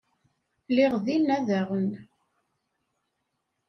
Lliɣ 0.69 0.93
dinna, 1.05 1.37
daɣen. 1.47 1.89